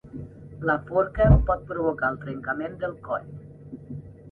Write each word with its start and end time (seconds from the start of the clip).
La 0.69 0.75
forca 0.87 1.27
pot 1.51 1.61
provocar 1.73 2.11
el 2.15 2.19
trencament 2.25 2.77
del 2.87 2.99
coll. 3.11 3.31